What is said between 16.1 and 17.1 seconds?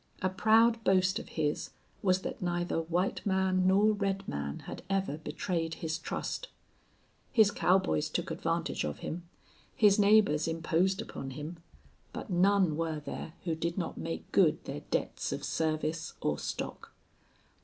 or stock.